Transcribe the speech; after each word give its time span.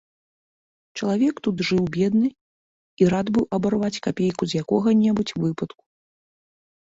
Чалавек 0.99 1.35
тут 1.47 1.55
жыў 1.67 1.81
бедны 1.97 2.29
і 3.03 3.09
рад 3.13 3.27
быў 3.37 3.45
абарваць 3.57 4.01
капейку 4.05 4.43
з 4.53 4.61
якога-небудзь 4.63 5.35
выпадку. 5.45 5.81